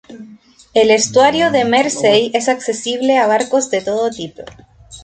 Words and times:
El 0.73 0.89
estuario 0.89 1.51
del 1.51 1.69
Mersey 1.69 2.31
es 2.33 2.49
accesible 2.49 3.19
a 3.19 3.27
barcos 3.27 3.69
de 3.69 3.81
todo 3.81 4.09
tipo. 4.09 4.41